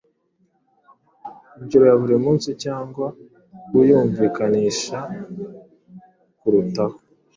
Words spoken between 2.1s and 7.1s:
munsi cyangwa kuyumvikanisha kurutaho.